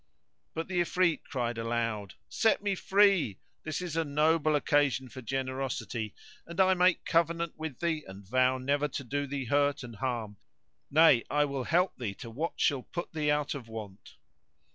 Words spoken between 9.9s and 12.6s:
harm; nay, I will help thee to what